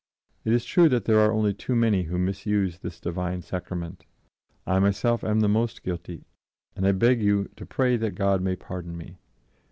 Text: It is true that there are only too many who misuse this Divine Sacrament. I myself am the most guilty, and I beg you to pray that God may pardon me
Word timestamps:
It 0.43 0.51
is 0.51 0.65
true 0.65 0.89
that 0.89 1.05
there 1.05 1.19
are 1.19 1.31
only 1.31 1.53
too 1.53 1.75
many 1.75 2.01
who 2.05 2.17
misuse 2.17 2.79
this 2.79 2.99
Divine 2.99 3.43
Sacrament. 3.43 4.03
I 4.65 4.79
myself 4.79 5.23
am 5.23 5.41
the 5.41 5.47
most 5.47 5.83
guilty, 5.83 6.25
and 6.75 6.87
I 6.87 6.91
beg 6.91 7.21
you 7.21 7.49
to 7.57 7.67
pray 7.67 7.97
that 7.97 8.15
God 8.15 8.41
may 8.41 8.55
pardon 8.55 8.97
me 8.97 9.19